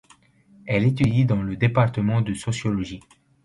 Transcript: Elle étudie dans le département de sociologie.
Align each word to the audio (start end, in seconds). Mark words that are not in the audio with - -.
Elle 0.65 0.87
étudie 0.87 1.25
dans 1.27 1.43
le 1.43 1.55
département 1.57 2.21
de 2.21 2.33
sociologie. 2.33 3.01